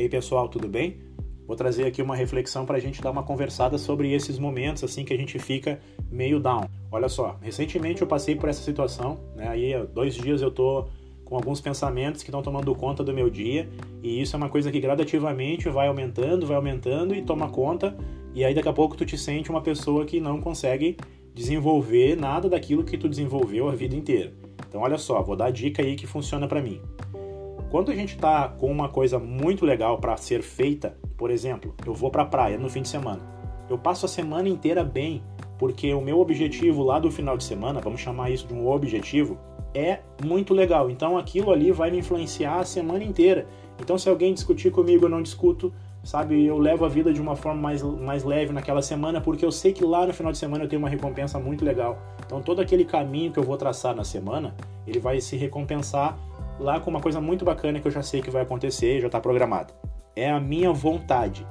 aí 0.00 0.08
pessoal, 0.08 0.48
tudo 0.48 0.66
bem? 0.66 0.98
Vou 1.46 1.56
trazer 1.56 1.84
aqui 1.84 2.00
uma 2.00 2.16
reflexão 2.16 2.64
para 2.64 2.76
a 2.76 2.80
gente 2.80 3.02
dar 3.02 3.10
uma 3.10 3.22
conversada 3.22 3.76
sobre 3.76 4.12
esses 4.12 4.38
momentos 4.38 4.82
assim 4.84 5.04
que 5.04 5.12
a 5.12 5.16
gente 5.16 5.38
fica 5.38 5.80
meio 6.10 6.40
down. 6.40 6.64
Olha 6.90 7.08
só, 7.08 7.36
recentemente 7.42 8.00
eu 8.00 8.08
passei 8.08 8.34
por 8.34 8.48
essa 8.48 8.62
situação, 8.62 9.18
né? 9.34 9.48
Aí 9.48 9.72
dois 9.92 10.14
dias 10.14 10.42
eu 10.42 10.50
tô 10.50 10.86
com 11.24 11.36
alguns 11.36 11.60
pensamentos 11.60 12.22
que 12.22 12.30
estão 12.30 12.42
tomando 12.42 12.74
conta 12.74 13.04
do 13.04 13.12
meu 13.12 13.28
dia 13.28 13.68
e 14.02 14.20
isso 14.20 14.34
é 14.34 14.38
uma 14.38 14.48
coisa 14.48 14.70
que 14.70 14.80
gradativamente 14.80 15.68
vai 15.68 15.88
aumentando, 15.88 16.46
vai 16.46 16.56
aumentando 16.56 17.14
e 17.14 17.22
toma 17.22 17.48
conta 17.48 17.96
e 18.34 18.44
aí 18.44 18.54
daqui 18.54 18.68
a 18.68 18.72
pouco 18.72 18.96
tu 18.96 19.04
te 19.04 19.18
sente 19.18 19.50
uma 19.50 19.60
pessoa 19.60 20.04
que 20.04 20.20
não 20.20 20.40
consegue 20.40 20.96
desenvolver 21.34 22.16
nada 22.16 22.48
daquilo 22.48 22.84
que 22.84 22.96
tu 22.96 23.08
desenvolveu 23.08 23.68
a 23.68 23.74
vida 23.74 23.94
inteira. 23.94 24.32
Então 24.68 24.80
olha 24.80 24.98
só, 24.98 25.20
vou 25.22 25.36
dar 25.36 25.46
a 25.46 25.50
dica 25.50 25.82
aí 25.82 25.94
que 25.94 26.06
funciona 26.06 26.46
para 26.48 26.62
mim. 26.62 26.80
Quando 27.70 27.92
a 27.92 27.94
gente 27.94 28.16
está 28.16 28.48
com 28.48 28.66
uma 28.66 28.88
coisa 28.88 29.16
muito 29.16 29.64
legal 29.64 29.98
para 29.98 30.16
ser 30.16 30.42
feita, 30.42 30.96
por 31.16 31.30
exemplo, 31.30 31.72
eu 31.86 31.94
vou 31.94 32.10
para 32.10 32.24
a 32.24 32.26
praia 32.26 32.58
no 32.58 32.68
fim 32.68 32.82
de 32.82 32.88
semana. 32.88 33.20
Eu 33.68 33.78
passo 33.78 34.06
a 34.06 34.08
semana 34.08 34.48
inteira 34.48 34.82
bem, 34.82 35.22
porque 35.56 35.94
o 35.94 36.00
meu 36.00 36.18
objetivo 36.18 36.82
lá 36.82 36.98
do 36.98 37.12
final 37.12 37.36
de 37.36 37.44
semana, 37.44 37.80
vamos 37.80 38.00
chamar 38.00 38.28
isso 38.28 38.44
de 38.48 38.54
um 38.54 38.68
objetivo, 38.68 39.38
é 39.72 40.00
muito 40.24 40.52
legal. 40.52 40.90
Então 40.90 41.16
aquilo 41.16 41.52
ali 41.52 41.70
vai 41.70 41.92
me 41.92 41.98
influenciar 41.98 42.58
a 42.58 42.64
semana 42.64 43.04
inteira. 43.04 43.46
Então 43.78 43.96
se 43.96 44.08
alguém 44.08 44.34
discutir 44.34 44.72
comigo, 44.72 45.04
eu 45.04 45.08
não 45.08 45.22
discuto, 45.22 45.72
sabe? 46.02 46.44
Eu 46.44 46.58
levo 46.58 46.84
a 46.84 46.88
vida 46.88 47.12
de 47.12 47.20
uma 47.20 47.36
forma 47.36 47.62
mais, 47.62 47.84
mais 47.84 48.24
leve 48.24 48.52
naquela 48.52 48.82
semana, 48.82 49.20
porque 49.20 49.44
eu 49.44 49.52
sei 49.52 49.72
que 49.72 49.84
lá 49.84 50.04
no 50.04 50.12
final 50.12 50.32
de 50.32 50.38
semana 50.38 50.64
eu 50.64 50.68
tenho 50.68 50.82
uma 50.82 50.88
recompensa 50.88 51.38
muito 51.38 51.64
legal. 51.64 52.02
Então 52.26 52.42
todo 52.42 52.60
aquele 52.60 52.84
caminho 52.84 53.30
que 53.30 53.38
eu 53.38 53.44
vou 53.44 53.56
traçar 53.56 53.94
na 53.94 54.02
semana, 54.02 54.56
ele 54.88 54.98
vai 54.98 55.20
se 55.20 55.36
recompensar 55.36 56.18
lá 56.60 56.78
com 56.78 56.90
uma 56.90 57.00
coisa 57.00 57.20
muito 57.20 57.44
bacana 57.44 57.80
que 57.80 57.88
eu 57.88 57.92
já 57.92 58.02
sei 58.02 58.20
que 58.20 58.30
vai 58.30 58.42
acontecer, 58.42 59.00
já 59.00 59.06
está 59.06 59.18
programado. 59.18 59.72
É 60.14 60.30
a 60.30 60.38
minha 60.38 60.72
vontade 60.72 61.46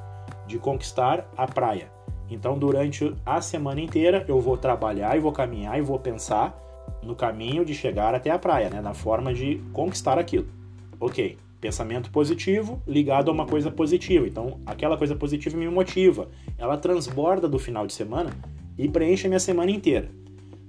de 0.47 0.59
conquistar 0.59 1.27
a 1.35 1.47
praia. 1.47 1.91
Então, 2.29 2.57
durante 2.57 3.13
a 3.25 3.41
semana 3.41 3.81
inteira, 3.81 4.23
eu 4.27 4.39
vou 4.39 4.55
trabalhar 4.55 5.17
e 5.17 5.19
vou 5.19 5.31
caminhar 5.31 5.77
e 5.79 5.81
vou 5.81 5.97
pensar 5.97 6.55
no 7.01 7.15
caminho 7.15 7.65
de 7.65 7.73
chegar 7.73 8.13
até 8.13 8.29
a 8.29 8.37
praia, 8.37 8.69
né? 8.69 8.81
na 8.81 8.93
forma 8.93 9.33
de 9.33 9.55
conquistar 9.73 10.19
aquilo. 10.19 10.47
Ok, 10.99 11.37
pensamento 11.59 12.11
positivo 12.11 12.81
ligado 12.87 13.29
a 13.29 13.33
uma 13.33 13.47
coisa 13.47 13.71
positiva. 13.71 14.27
Então, 14.27 14.59
aquela 14.65 14.95
coisa 14.95 15.15
positiva 15.15 15.57
me 15.57 15.67
motiva. 15.67 16.29
Ela 16.57 16.77
transborda 16.77 17.47
do 17.47 17.57
final 17.57 17.87
de 17.87 17.93
semana 17.93 18.31
e 18.77 18.87
preenche 18.87 19.25
a 19.25 19.29
minha 19.29 19.39
semana 19.39 19.71
inteira. 19.71 20.09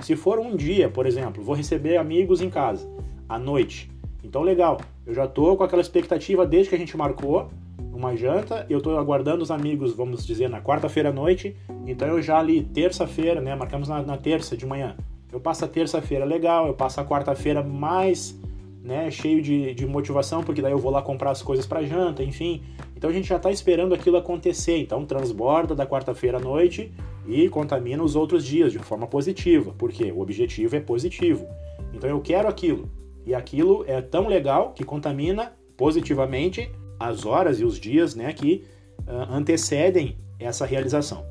Se 0.00 0.16
for 0.16 0.38
um 0.38 0.56
dia, 0.56 0.88
por 0.88 1.04
exemplo, 1.04 1.44
vou 1.44 1.54
receber 1.54 1.98
amigos 1.98 2.40
em 2.40 2.48
casa 2.48 2.88
à 3.28 3.38
noite. 3.38 3.90
Então, 4.22 4.42
legal, 4.42 4.80
eu 5.06 5.14
já 5.14 5.26
tô 5.26 5.56
com 5.56 5.64
aquela 5.64 5.82
expectativa 5.82 6.46
desde 6.46 6.70
que 6.70 6.74
a 6.74 6.78
gente 6.78 6.96
marcou 6.96 7.50
uma 7.92 8.16
janta, 8.16 8.66
eu 8.70 8.80
tô 8.80 8.96
aguardando 8.96 9.42
os 9.42 9.50
amigos, 9.50 9.94
vamos 9.94 10.26
dizer, 10.26 10.48
na 10.48 10.60
quarta-feira 10.60 11.10
à 11.10 11.12
noite, 11.12 11.54
então 11.86 12.08
eu 12.08 12.22
já 12.22 12.38
ali, 12.38 12.62
terça-feira, 12.62 13.40
né, 13.40 13.54
marcamos 13.54 13.88
na, 13.88 14.02
na 14.02 14.16
terça 14.16 14.56
de 14.56 14.64
manhã, 14.64 14.96
eu 15.32 15.38
passo 15.38 15.64
a 15.64 15.68
terça-feira 15.68 16.24
legal, 16.24 16.66
eu 16.66 16.74
passo 16.74 17.00
a 17.00 17.04
quarta-feira 17.04 17.62
mais, 17.62 18.38
né, 18.82 19.10
cheio 19.10 19.40
de, 19.42 19.74
de 19.74 19.86
motivação, 19.86 20.42
porque 20.42 20.62
daí 20.62 20.72
eu 20.72 20.78
vou 20.78 20.90
lá 20.90 21.02
comprar 21.02 21.30
as 21.30 21.42
coisas 21.42 21.66
para 21.66 21.82
janta, 21.82 22.22
enfim. 22.24 22.62
Então 22.96 23.08
a 23.08 23.12
gente 23.12 23.28
já 23.28 23.36
está 23.36 23.50
esperando 23.50 23.94
aquilo 23.94 24.16
acontecer, 24.16 24.78
então 24.78 25.04
transborda 25.04 25.74
da 25.74 25.86
quarta-feira 25.86 26.38
à 26.38 26.40
noite 26.40 26.92
e 27.26 27.48
contamina 27.48 28.02
os 28.02 28.16
outros 28.16 28.44
dias 28.44 28.72
de 28.72 28.78
forma 28.78 29.06
positiva, 29.06 29.72
porque 29.78 30.10
o 30.10 30.20
objetivo 30.20 30.74
é 30.74 30.80
positivo. 30.80 31.46
Então 31.94 32.10
eu 32.10 32.20
quero 32.20 32.48
aquilo, 32.48 32.88
e 33.26 33.34
aquilo 33.34 33.84
é 33.86 34.00
tão 34.00 34.28
legal 34.28 34.72
que 34.72 34.84
contamina 34.84 35.52
positivamente 35.76 36.70
as 36.98 37.24
horas 37.24 37.60
e 37.60 37.64
os 37.64 37.78
dias 37.78 38.14
né, 38.14 38.32
que 38.32 38.64
uh, 39.00 39.32
antecedem 39.32 40.18
essa 40.38 40.66
realização. 40.66 41.24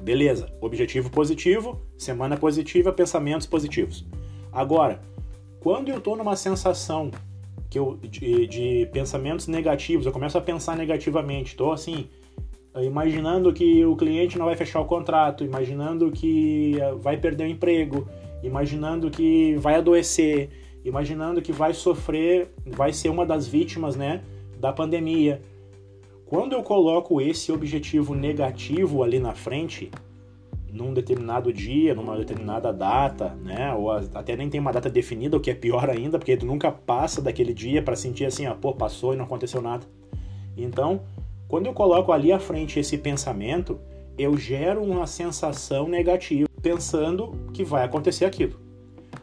Beleza, 0.00 0.52
objetivo 0.60 1.10
positivo, 1.10 1.80
semana 1.96 2.36
positiva, 2.36 2.92
pensamentos 2.92 3.46
positivos. 3.46 4.04
Agora, 4.52 5.00
quando 5.60 5.88
eu 5.88 5.98
estou 5.98 6.16
numa 6.16 6.36
sensação 6.36 7.10
que 7.70 7.78
eu, 7.78 7.98
de, 8.02 8.46
de, 8.46 8.88
pensamentos 8.92 9.48
negativos, 9.48 10.06
eu 10.06 10.12
começo 10.12 10.36
a 10.36 10.40
pensar 10.40 10.76
negativamente, 10.76 11.52
estou 11.52 11.72
assim, 11.72 12.06
imaginando 12.82 13.52
que 13.52 13.84
o 13.84 13.96
cliente 13.96 14.38
não 14.38 14.46
vai 14.46 14.56
fechar 14.56 14.80
o 14.80 14.84
contrato, 14.84 15.44
imaginando 15.44 16.12
que 16.12 16.76
vai 17.00 17.16
perder 17.16 17.44
o 17.44 17.48
emprego, 17.48 18.06
imaginando 18.42 19.10
que 19.10 19.56
vai 19.56 19.76
adoecer, 19.76 20.50
imaginando 20.84 21.40
que 21.40 21.52
vai 21.52 21.72
sofrer, 21.72 22.52
vai 22.66 22.92
ser 22.92 23.08
uma 23.08 23.24
das 23.24 23.46
vítimas, 23.46 23.96
né, 23.96 24.22
da 24.58 24.72
pandemia. 24.72 25.40
Quando 26.26 26.52
eu 26.52 26.62
coloco 26.62 27.20
esse 27.20 27.50
objetivo 27.50 28.14
negativo 28.14 29.02
ali 29.02 29.18
na 29.18 29.34
frente, 29.34 29.90
num 30.72 30.92
determinado 30.92 31.52
dia, 31.52 31.94
numa 31.94 32.16
determinada 32.16 32.72
data, 32.72 33.36
né, 33.42 33.72
ou 33.72 33.90
até 33.90 34.36
nem 34.36 34.50
tem 34.50 34.60
uma 34.60 34.72
data 34.72 34.90
definida, 34.90 35.36
o 35.36 35.40
que 35.40 35.50
é 35.50 35.54
pior 35.54 35.88
ainda, 35.88 36.18
porque 36.18 36.36
tu 36.36 36.44
nunca 36.44 36.70
passa 36.70 37.22
daquele 37.22 37.54
dia 37.54 37.82
para 37.82 37.96
sentir 37.96 38.24
assim, 38.24 38.46
ó, 38.46 38.54
pô, 38.54 38.72
passou 38.72 39.14
e 39.14 39.16
não 39.16 39.24
aconteceu 39.24 39.62
nada. 39.62 39.86
Então, 40.56 41.02
quando 41.48 41.66
eu 41.66 41.72
coloco 41.72 42.10
ali 42.10 42.32
à 42.32 42.38
frente 42.38 42.78
esse 42.80 42.98
pensamento, 42.98 43.78
eu 44.18 44.36
gero 44.36 44.82
uma 44.82 45.06
sensação 45.06 45.88
negativa, 45.88 46.48
pensando 46.60 47.32
que 47.52 47.64
vai 47.64 47.84
acontecer 47.84 48.24
aquilo. 48.24 48.58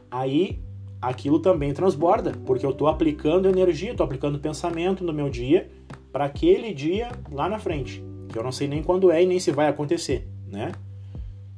Aí 0.09 0.59
aquilo 1.01 1.39
também 1.39 1.73
transborda, 1.73 2.33
porque 2.45 2.65
eu 2.65 2.69
estou 2.69 2.87
aplicando 2.87 3.49
energia, 3.49 3.91
estou 3.91 4.03
aplicando 4.03 4.39
pensamento 4.39 5.03
no 5.03 5.11
meu 5.11 5.29
dia 5.29 5.69
para 6.11 6.25
aquele 6.25 6.73
dia 6.73 7.09
lá 7.31 7.49
na 7.49 7.57
frente, 7.57 8.03
que 8.29 8.37
eu 8.37 8.43
não 8.43 8.51
sei 8.51 8.67
nem 8.67 8.83
quando 8.83 9.09
é 9.09 9.23
e 9.23 9.25
nem 9.25 9.39
se 9.39 9.51
vai 9.51 9.67
acontecer, 9.67 10.27
né? 10.47 10.71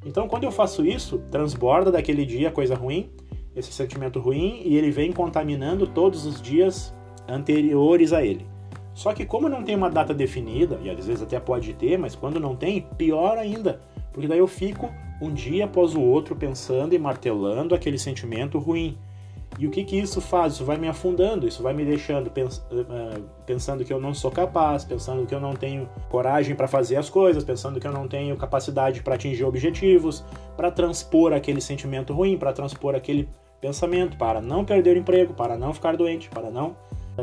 Então, 0.06 0.28
quando 0.28 0.44
eu 0.44 0.52
faço 0.52 0.86
isso, 0.86 1.20
transborda 1.32 1.92
daquele 1.92 2.26
dia 2.26 2.52
coisa 2.52 2.76
ruim, 2.76 3.10
esse 3.56 3.72
sentimento 3.72 4.20
ruim, 4.20 4.62
e 4.66 4.76
ele 4.76 4.92
vem 4.92 5.12
contaminando 5.12 5.88
todos 5.88 6.26
os 6.26 6.42
dias 6.42 6.94
anteriores 7.28 8.12
a 8.12 8.24
ele. 8.24 8.46
Só 8.94 9.14
que 9.14 9.26
como 9.26 9.50
não 9.50 9.64
tem 9.64 9.76
uma 9.76 9.90
data 9.90 10.14
definida, 10.14 10.80
e 10.84 10.90
às 10.90 11.06
vezes 11.06 11.22
até 11.22 11.40
pode 11.40 11.74
ter, 11.74 11.98
mas 11.98 12.16
quando 12.16 12.40
não 12.40 12.56
tem, 12.56 12.82
pior 12.98 13.38
ainda, 13.38 13.82
porque 14.12 14.28
daí 14.28 14.40
eu 14.40 14.48
fico 14.48 14.90
um 15.22 15.34
dia 15.34 15.66
após 15.66 15.96
o 15.96 16.02
outro 16.02 16.36
pensando 16.36 16.94
e 16.94 17.00
martelando 17.00 17.74
aquele 17.74 17.98
sentimento 17.98 18.60
ruim. 18.60 18.98
E 19.60 19.68
o 19.68 19.70
que, 19.70 19.84
que 19.84 19.98
isso 19.98 20.20
faz? 20.20 20.54
Isso 20.54 20.66
vai 20.66 20.78
me 20.78 20.88
afundando, 20.88 21.48
isso 21.48 21.62
vai 21.62 21.74
me 21.74 21.86
deixando 21.86 22.30
pens 22.32 22.58
uh, 22.72 23.24
pensando 23.46 23.86
que 23.86 23.94
eu 23.94 24.00
não 24.00 24.14
sou 24.14 24.32
capaz, 24.32 24.84
pensando 24.84 25.26
que 25.26 25.34
eu 25.34 25.40
não 25.40 25.54
tenho 25.54 25.88
coragem 26.10 26.56
para 26.56 26.68
fazer 26.68 26.96
as 26.96 27.10
coisas, 27.10 27.44
pensando 27.44 27.80
que 27.80 27.88
eu 27.88 27.92
não 27.92 28.08
tenho 28.08 28.36
capacidade 28.36 29.02
para 29.04 29.16
atingir 29.16 29.44
objetivos, 29.44 30.24
para 30.58 30.72
transpor 30.72 31.34
aquele 31.34 31.62
sentimento 31.62 32.14
ruim, 32.14 32.38
para 32.38 32.52
transpor 32.52 32.96
aquele 32.96 33.30
pensamento, 33.62 34.18
para 34.18 34.42
não 34.42 34.66
perder 34.66 34.98
o 34.98 35.00
emprego, 35.00 35.34
para 35.34 35.58
não 35.58 35.74
ficar 35.74 35.96
doente, 35.96 36.30
para 36.30 36.50
não 36.50 36.76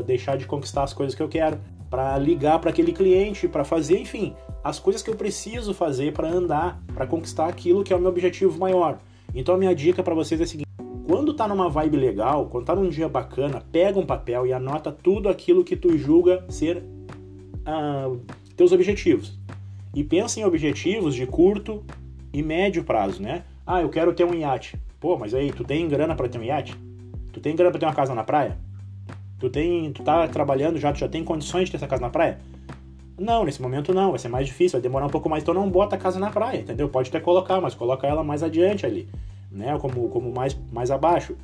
deixar 0.06 0.36
de 0.36 0.46
conquistar 0.46 0.84
as 0.84 0.92
coisas 0.92 1.14
que 1.14 1.22
eu 1.22 1.28
quero, 1.28 1.58
para 1.90 2.16
ligar 2.16 2.60
para 2.60 2.70
aquele 2.70 2.92
cliente, 2.92 3.48
para 3.48 3.64
fazer, 3.64 3.98
enfim, 3.98 4.34
as 4.62 4.78
coisas 4.78 5.02
que 5.02 5.10
eu 5.10 5.16
preciso 5.16 5.74
fazer 5.74 6.12
para 6.12 6.28
andar, 6.28 6.80
para 6.94 7.06
conquistar 7.06 7.46
aquilo 7.46 7.82
que 7.82 7.92
é 7.92 7.96
o 7.96 7.98
meu 7.98 8.08
objetivo 8.08 8.58
maior. 8.58 8.98
Então 9.34 9.54
a 9.54 9.58
minha 9.58 9.74
dica 9.74 10.02
para 10.02 10.14
vocês 10.14 10.40
é 10.40 10.44
a 10.44 10.46
seguinte: 10.46 10.69
tá 11.40 11.48
numa 11.48 11.70
vibe 11.70 11.96
legal, 11.96 12.46
quando 12.46 12.66
tá 12.66 12.74
num 12.74 12.90
dia 12.90 13.08
bacana, 13.08 13.62
pega 13.72 13.98
um 13.98 14.04
papel 14.04 14.46
e 14.46 14.52
anota 14.52 14.92
tudo 14.92 15.26
aquilo 15.26 15.64
que 15.64 15.74
tu 15.74 15.96
julga 15.96 16.44
ser 16.50 16.82
ah, 17.64 18.10
teus 18.54 18.72
objetivos. 18.72 19.38
E 19.94 20.04
pensa 20.04 20.38
em 20.38 20.44
objetivos 20.44 21.14
de 21.14 21.26
curto 21.26 21.82
e 22.30 22.42
médio 22.42 22.84
prazo, 22.84 23.22
né? 23.22 23.44
Ah, 23.66 23.80
eu 23.80 23.88
quero 23.88 24.12
ter 24.12 24.24
um 24.24 24.34
iate. 24.34 24.78
Pô, 25.00 25.16
mas 25.16 25.32
aí, 25.32 25.50
tu 25.50 25.64
tem 25.64 25.88
grana 25.88 26.14
para 26.14 26.28
ter 26.28 26.38
um 26.38 26.42
iate? 26.42 26.76
Tu 27.32 27.40
tem 27.40 27.56
grana 27.56 27.70
para 27.70 27.80
ter 27.80 27.86
uma 27.86 27.94
casa 27.94 28.14
na 28.14 28.22
praia? 28.22 28.58
Tu 29.38 29.48
tem, 29.48 29.90
tu 29.92 30.02
tá 30.02 30.28
trabalhando 30.28 30.78
já, 30.78 30.92
tu 30.92 30.98
já 30.98 31.08
tem 31.08 31.24
condições 31.24 31.64
de 31.64 31.70
ter 31.70 31.76
essa 31.78 31.86
casa 31.86 32.02
na 32.02 32.10
praia? 32.10 32.38
Não, 33.18 33.44
nesse 33.44 33.62
momento 33.62 33.94
não, 33.94 34.10
vai 34.10 34.18
ser 34.18 34.28
mais 34.28 34.46
difícil, 34.46 34.78
vai 34.78 34.82
demorar 34.82 35.06
um 35.06 35.10
pouco 35.10 35.28
mais, 35.28 35.42
então 35.42 35.54
não 35.54 35.70
bota 35.70 35.96
a 35.96 35.98
casa 35.98 36.18
na 36.18 36.30
praia, 36.30 36.60
entendeu? 36.60 36.88
Pode 36.90 37.08
até 37.08 37.18
colocar, 37.18 37.62
mas 37.62 37.74
coloca 37.74 38.06
ela 38.06 38.22
mais 38.22 38.42
adiante 38.42 38.84
ali 38.84 39.08
né? 39.50 39.76
Como, 39.78 40.08
como 40.08 40.32
mais, 40.32 40.56
mais 40.70 40.90
abaixo. 40.90 41.36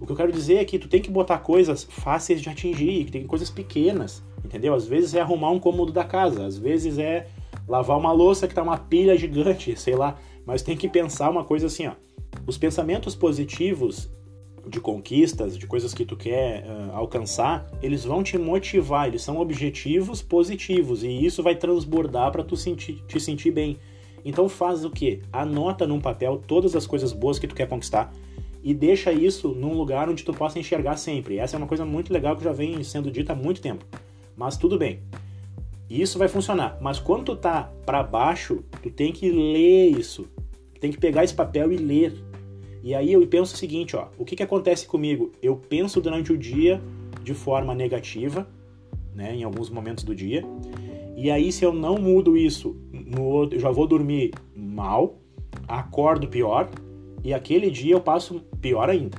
O 0.00 0.06
que 0.06 0.12
eu 0.12 0.16
quero 0.16 0.32
dizer 0.32 0.56
é 0.56 0.64
que 0.64 0.78
tu 0.78 0.88
tem 0.88 1.00
que 1.00 1.10
botar 1.10 1.38
coisas 1.38 1.84
fáceis 1.84 2.42
de 2.42 2.48
atingir, 2.48 3.04
que 3.04 3.12
tem 3.12 3.26
coisas 3.26 3.48
pequenas, 3.48 4.22
entendeu? 4.44 4.74
Às 4.74 4.86
vezes 4.86 5.14
é 5.14 5.20
arrumar 5.20 5.50
um 5.50 5.60
cômodo 5.60 5.92
da 5.92 6.04
casa, 6.04 6.44
às 6.44 6.58
vezes 6.58 6.98
é 6.98 7.26
lavar 7.66 7.96
uma 7.96 8.12
louça 8.12 8.46
que 8.46 8.54
tá 8.54 8.62
uma 8.62 8.76
pilha 8.76 9.16
gigante, 9.16 9.76
sei 9.80 9.94
lá. 9.94 10.18
Mas 10.44 10.62
tem 10.62 10.76
que 10.76 10.88
pensar 10.88 11.30
uma 11.30 11.44
coisa 11.44 11.66
assim, 11.66 11.86
ó. 11.86 11.92
Os 12.46 12.58
pensamentos 12.58 13.14
positivos 13.14 14.10
de 14.66 14.80
conquistas, 14.80 15.56
de 15.56 15.66
coisas 15.66 15.94
que 15.94 16.04
tu 16.04 16.16
quer 16.16 16.64
uh, 16.64 16.96
alcançar, 16.96 17.66
eles 17.82 18.04
vão 18.04 18.22
te 18.22 18.38
motivar, 18.38 19.06
eles 19.06 19.22
são 19.22 19.38
objetivos 19.38 20.22
positivos 20.22 21.02
e 21.02 21.24
isso 21.24 21.42
vai 21.42 21.54
transbordar 21.54 22.32
para 22.32 22.42
tu 22.42 22.56
sentir, 22.56 23.02
te 23.06 23.20
sentir 23.20 23.50
bem. 23.50 23.78
Então 24.24 24.48
faz 24.48 24.84
o 24.84 24.90
que? 24.90 25.20
Anota 25.32 25.86
num 25.86 26.00
papel 26.00 26.42
todas 26.46 26.74
as 26.74 26.86
coisas 26.86 27.12
boas 27.12 27.38
que 27.38 27.46
tu 27.46 27.54
quer 27.54 27.68
conquistar 27.68 28.12
e 28.62 28.72
deixa 28.72 29.12
isso 29.12 29.48
num 29.48 29.74
lugar 29.74 30.08
onde 30.08 30.24
tu 30.24 30.32
possa 30.32 30.58
enxergar 30.58 30.96
sempre. 30.96 31.38
Essa 31.38 31.56
é 31.56 31.58
uma 31.58 31.66
coisa 31.66 31.84
muito 31.84 32.12
legal 32.12 32.34
que 32.34 32.42
já 32.42 32.52
vem 32.52 32.82
sendo 32.82 33.10
dita 33.10 33.34
há 33.34 33.36
muito 33.36 33.60
tempo. 33.60 33.84
Mas 34.34 34.56
tudo 34.56 34.78
bem. 34.78 35.00
Isso 35.88 36.18
vai 36.18 36.28
funcionar. 36.28 36.78
Mas 36.80 36.98
quando 36.98 37.24
tu 37.24 37.36
tá 37.36 37.70
para 37.84 38.02
baixo, 38.02 38.64
tu 38.82 38.90
tem 38.90 39.12
que 39.12 39.30
ler 39.30 39.90
isso. 39.90 40.26
Tem 40.80 40.90
que 40.90 40.98
pegar 40.98 41.24
esse 41.24 41.34
papel 41.34 41.72
e 41.72 41.76
ler. 41.76 42.14
E 42.82 42.94
aí 42.94 43.12
eu 43.12 43.26
penso 43.26 43.54
o 43.54 43.58
seguinte, 43.58 43.94
ó, 43.96 44.08
o 44.18 44.24
que 44.24 44.34
que 44.34 44.42
acontece 44.42 44.86
comigo? 44.86 45.30
Eu 45.42 45.56
penso 45.56 46.00
durante 46.00 46.32
o 46.32 46.38
dia 46.38 46.80
de 47.22 47.34
forma 47.34 47.74
negativa, 47.74 48.46
né, 49.14 49.34
em 49.34 49.44
alguns 49.44 49.68
momentos 49.70 50.04
do 50.04 50.14
dia. 50.14 50.42
E 51.16 51.30
aí 51.30 51.52
se 51.52 51.64
eu 51.64 51.72
não 51.72 51.96
mudo 51.96 52.36
isso, 52.36 52.76
no 52.92 53.48
eu 53.50 53.58
já 53.58 53.70
vou 53.70 53.86
dormir 53.86 54.32
mal, 54.54 55.16
acordo 55.68 56.28
pior 56.28 56.68
e 57.22 57.32
aquele 57.32 57.70
dia 57.70 57.94
eu 57.94 58.00
passo 58.00 58.40
pior 58.60 58.90
ainda. 58.90 59.18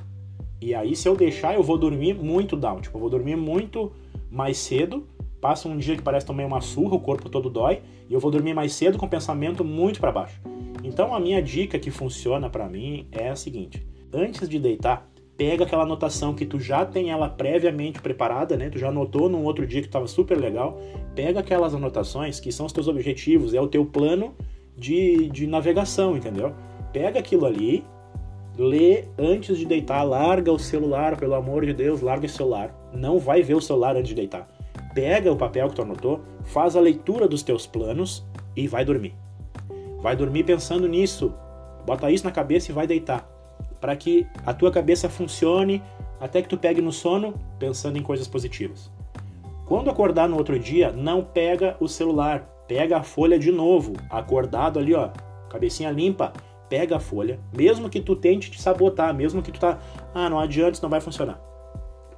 E 0.60 0.74
aí 0.74 0.94
se 0.94 1.08
eu 1.08 1.16
deixar, 1.16 1.54
eu 1.54 1.62
vou 1.62 1.78
dormir 1.78 2.14
muito 2.14 2.56
down, 2.56 2.80
tipo, 2.80 2.96
eu 2.96 3.00
vou 3.00 3.10
dormir 3.10 3.36
muito 3.36 3.92
mais 4.30 4.58
cedo, 4.58 5.06
passa 5.40 5.68
um 5.68 5.76
dia 5.76 5.96
que 5.96 6.02
parece 6.02 6.26
também 6.26 6.46
uma 6.46 6.60
surra, 6.60 6.96
o 6.96 7.00
corpo 7.00 7.28
todo 7.28 7.50
dói, 7.50 7.80
e 8.08 8.14
eu 8.14 8.20
vou 8.20 8.30
dormir 8.30 8.54
mais 8.54 8.72
cedo 8.72 8.98
com 8.98 9.06
o 9.06 9.08
pensamento 9.08 9.64
muito 9.64 10.00
para 10.00 10.12
baixo. 10.12 10.40
Então 10.82 11.14
a 11.14 11.20
minha 11.20 11.42
dica 11.42 11.78
que 11.78 11.90
funciona 11.90 12.48
para 12.48 12.68
mim 12.68 13.06
é 13.10 13.28
a 13.30 13.36
seguinte: 13.36 13.84
antes 14.12 14.48
de 14.48 14.58
deitar, 14.58 15.10
pega 15.36 15.64
aquela 15.64 15.82
anotação 15.82 16.34
que 16.34 16.46
tu 16.46 16.58
já 16.58 16.84
tem 16.84 17.10
ela 17.10 17.28
previamente 17.28 18.00
preparada, 18.00 18.56
né? 18.56 18.70
Tu 18.70 18.78
já 18.78 18.88
anotou 18.88 19.28
num 19.28 19.44
outro 19.44 19.66
dia 19.66 19.80
que 19.80 19.86
estava 19.86 20.06
super 20.06 20.38
legal. 20.38 20.80
Pega 21.14 21.40
aquelas 21.40 21.74
anotações 21.74 22.40
que 22.40 22.50
são 22.50 22.66
os 22.66 22.72
teus 22.72 22.88
objetivos, 22.88 23.52
é 23.52 23.60
o 23.60 23.68
teu 23.68 23.84
plano 23.84 24.34
de, 24.76 25.28
de 25.28 25.46
navegação, 25.46 26.16
entendeu? 26.16 26.54
Pega 26.92 27.18
aquilo 27.18 27.44
ali, 27.44 27.84
lê 28.56 29.04
antes 29.18 29.58
de 29.58 29.66
deitar, 29.66 30.02
larga 30.02 30.50
o 30.50 30.58
celular, 30.58 31.16
pelo 31.16 31.34
amor 31.34 31.66
de 31.66 31.74
Deus, 31.74 32.00
larga 32.00 32.26
o 32.26 32.30
celular. 32.30 32.74
Não 32.94 33.18
vai 33.18 33.42
ver 33.42 33.54
o 33.54 33.60
celular 33.60 33.94
antes 33.94 34.08
de 34.08 34.14
deitar. 34.14 34.48
Pega 34.94 35.30
o 35.30 35.36
papel 35.36 35.68
que 35.68 35.74
tu 35.74 35.82
anotou, 35.82 36.20
faz 36.44 36.74
a 36.74 36.80
leitura 36.80 37.28
dos 37.28 37.42
teus 37.42 37.66
planos 37.66 38.24
e 38.54 38.66
vai 38.66 38.84
dormir. 38.84 39.14
Vai 40.00 40.16
dormir 40.16 40.44
pensando 40.44 40.88
nisso. 40.88 41.34
Bota 41.84 42.10
isso 42.10 42.24
na 42.24 42.32
cabeça 42.32 42.70
e 42.70 42.74
vai 42.74 42.86
deitar. 42.86 43.35
Para 43.80 43.96
que 43.96 44.26
a 44.44 44.52
tua 44.54 44.70
cabeça 44.70 45.08
funcione 45.08 45.82
até 46.20 46.42
que 46.42 46.48
tu 46.48 46.56
pegue 46.56 46.80
no 46.80 46.92
sono 46.92 47.34
pensando 47.58 47.98
em 47.98 48.02
coisas 48.02 48.26
positivas. 48.26 48.90
Quando 49.66 49.90
acordar 49.90 50.28
no 50.28 50.36
outro 50.36 50.58
dia, 50.58 50.92
não 50.92 51.22
pega 51.22 51.76
o 51.80 51.88
celular, 51.88 52.40
pega 52.68 52.98
a 52.98 53.02
folha 53.02 53.38
de 53.38 53.50
novo, 53.50 53.94
acordado 54.08 54.78
ali, 54.78 54.94
ó, 54.94 55.10
cabecinha 55.50 55.90
limpa, 55.90 56.32
pega 56.68 56.96
a 56.96 57.00
folha, 57.00 57.40
mesmo 57.56 57.90
que 57.90 58.00
tu 58.00 58.14
tente 58.14 58.50
te 58.50 58.60
sabotar, 58.60 59.12
mesmo 59.14 59.42
que 59.42 59.52
tu 59.52 59.60
tá, 59.60 59.78
ah, 60.14 60.30
não 60.30 60.38
adianta, 60.38 60.72
isso 60.72 60.82
não 60.82 60.90
vai 60.90 61.00
funcionar. 61.00 61.40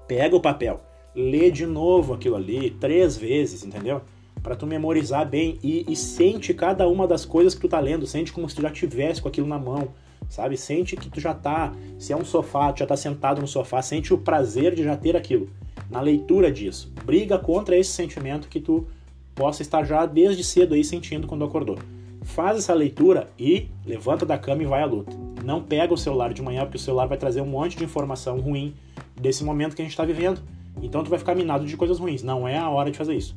Pega 0.07 0.37
o 0.37 0.41
papel, 0.41 0.81
lê 1.15 1.51
de 1.51 1.67
novo 1.67 2.15
aquilo 2.15 2.37
ali, 2.37 2.71
três 2.71 3.17
vezes, 3.17 3.65
entendeu? 3.65 4.03
para 4.43 4.57
tu 4.57 4.67
memorizar 4.67 5.29
bem 5.29 5.59
e, 5.63 5.85
e, 5.89 5.97
sente 5.97 6.55
cada 6.55 6.89
uma 6.89 7.07
das 7.07 7.25
coisas 7.25 7.55
que 7.55 7.61
tu 7.61 7.69
tá 7.69 7.81
lendo, 7.81 8.07
sente 8.07 8.33
como 8.33 8.49
se 8.49 8.57
tu 8.57 8.63
já 8.63 8.71
tivesse 8.71 9.21
com 9.21 9.29
aquilo 9.29 9.47
na 9.47 9.59
mão, 9.59 9.89
sabe? 10.29 10.57
Sente 10.57 10.97
que 10.97 11.09
tu 11.09 11.21
já 11.21 11.35
tá, 11.35 11.73
se 11.99 12.13
é 12.13 12.17
um 12.17 12.25
sofá, 12.25 12.73
tu 12.73 12.81
já 12.81 12.87
tá 12.87 12.97
sentado 12.97 13.41
no 13.41 13.49
sofá, 13.49 13.81
sente 13.83 14.13
o 14.13 14.19
prazer 14.19 14.75
de 14.75 14.83
já 14.85 14.97
ter 14.97 15.17
aquilo. 15.17 15.49
Na 15.91 16.01
leitura 16.01 16.53
disso, 16.53 16.93
briga 17.05 17.39
contra 17.39 17.77
esse 17.77 17.91
sentimento 17.91 18.49
que 18.49 18.61
tu 18.61 18.87
possa 19.35 19.63
estar 19.63 19.85
já 19.85 20.05
desde 20.05 20.45
cedo 20.45 20.75
aí 20.75 20.85
sentindo 20.85 21.27
quando 21.27 21.45
acordou. 21.45 21.79
Faz 22.23 22.59
essa 22.59 22.75
leitura 22.75 23.31
e 23.39 23.69
levanta 23.87 24.27
da 24.27 24.37
cama 24.37 24.63
e 24.63 24.67
vai 24.67 24.83
à 24.83 24.87
luta. 24.87 25.17
Não 25.45 25.63
pega 25.63 25.95
o 25.95 25.97
celular 25.97 26.35
de 26.35 26.43
manhã 26.43 26.63
porque 26.63 26.77
o 26.77 26.81
celular 26.81 27.07
vai 27.07 27.17
trazer 27.17 27.41
um 27.41 27.47
monte 27.47 27.77
de 27.77 27.85
informação 27.85 28.39
ruim 28.39 28.75
desse 29.19 29.43
momento 29.43 29.75
que 29.75 29.81
a 29.81 29.85
gente 29.85 29.93
está 29.93 30.05
vivendo. 30.05 30.43
Então 30.83 31.03
tu 31.03 31.09
vai 31.09 31.19
ficar 31.19 31.35
minado 31.35 31.65
de 31.65 31.77
coisas 31.77 31.99
ruins. 31.99 32.23
Não 32.23 32.47
é 32.47 32.59
a 32.59 32.69
hora 32.69 32.91
de 32.91 32.99
fazer 32.99 33.15
isso. 33.15 33.35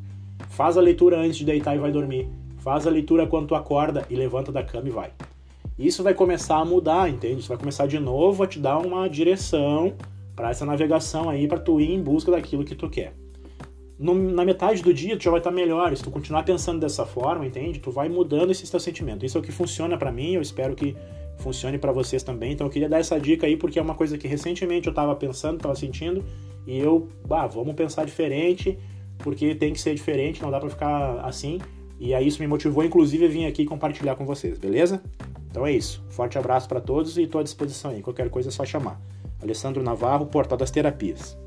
Faz 0.49 0.77
a 0.77 0.81
leitura 0.81 1.17
antes 1.17 1.37
de 1.37 1.45
deitar 1.45 1.75
e 1.75 1.79
vai 1.79 1.91
dormir. 1.91 2.27
Faz 2.57 2.85
a 2.85 2.89
leitura 2.89 3.25
quando 3.25 3.47
tu 3.47 3.55
acorda 3.55 4.05
e 4.09 4.15
levanta 4.15 4.51
da 4.51 4.61
cama 4.61 4.87
e 4.87 4.91
vai. 4.91 5.11
Isso 5.87 6.03
vai 6.03 6.13
começar 6.13 6.57
a 6.57 6.65
mudar, 6.65 7.09
entende? 7.09 7.39
Isso 7.39 7.49
vai 7.49 7.57
começar 7.57 7.87
de 7.87 7.99
novo 7.99 8.43
a 8.43 8.47
te 8.47 8.59
dar 8.59 8.77
uma 8.77 9.07
direção 9.07 9.93
para 10.35 10.51
essa 10.51 10.65
navegação 10.65 11.29
aí, 11.29 11.47
para 11.47 11.59
tu 11.59 11.81
ir 11.81 11.91
em 11.91 12.01
busca 12.01 12.31
daquilo 12.31 12.63
que 12.63 12.75
tu 12.75 12.89
quer. 12.89 13.13
No, 13.97 14.13
na 14.13 14.45
metade 14.45 14.81
do 14.81 14.93
dia 14.93 15.17
tu 15.17 15.23
já 15.23 15.31
vai 15.31 15.39
estar 15.39 15.49
tá 15.49 15.55
melhor. 15.55 15.95
Se 15.95 16.03
tu 16.03 16.11
continuar 16.11 16.43
pensando 16.43 16.79
dessa 16.79 17.05
forma, 17.05 17.45
entende? 17.45 17.79
Tu 17.79 17.91
vai 17.91 18.09
mudando 18.09 18.51
esse 18.51 18.69
teu 18.69 18.79
sentimento. 18.79 19.25
Isso 19.25 19.37
é 19.37 19.41
o 19.41 19.43
que 19.43 19.51
funciona 19.51 19.97
para 19.97 20.11
mim, 20.11 20.33
eu 20.33 20.41
espero 20.41 20.75
que 20.75 20.95
funcione 21.37 21.77
para 21.77 21.91
vocês 21.91 22.21
também. 22.21 22.53
Então 22.53 22.67
eu 22.67 22.71
queria 22.71 22.87
dar 22.87 22.99
essa 22.99 23.19
dica 23.19 23.47
aí 23.47 23.57
porque 23.57 23.79
é 23.79 23.81
uma 23.81 23.95
coisa 23.95 24.17
que 24.17 24.27
recentemente 24.27 24.87
eu 24.87 24.91
estava 24.91 25.15
pensando, 25.15 25.57
estava 25.57 25.75
sentindo 25.75 26.23
e 26.65 26.77
eu, 26.77 27.09
bah, 27.27 27.47
vamos 27.47 27.73
pensar 27.73 28.05
diferente 28.05 28.77
porque 29.17 29.55
tem 29.55 29.73
que 29.73 29.79
ser 29.79 29.93
diferente, 29.93 30.41
não 30.41 30.51
dá 30.51 30.59
para 30.59 30.69
ficar 30.69 31.19
assim. 31.25 31.59
E 31.99 32.13
aí 32.15 32.27
isso 32.27 32.41
me 32.41 32.47
motivou, 32.47 32.83
inclusive, 32.83 33.25
a 33.25 33.29
vir 33.29 33.45
aqui 33.45 33.63
compartilhar 33.63 34.15
com 34.15 34.25
vocês, 34.25 34.57
beleza? 34.57 35.03
Então 35.51 35.67
é 35.67 35.71
isso. 35.73 36.03
Forte 36.09 36.37
abraço 36.37 36.67
para 36.67 36.79
todos 36.81 37.17
e 37.17 37.23
estou 37.23 37.39
à 37.39 37.43
disposição 37.43 37.91
aí. 37.91 38.01
Qualquer 38.01 38.29
coisa 38.29 38.49
é 38.49 38.51
só 38.51 38.65
chamar. 38.65 38.99
Alessandro 39.43 39.83
Navarro, 39.83 40.25
Portal 40.25 40.57
das 40.57 40.71
Terapias. 40.71 41.37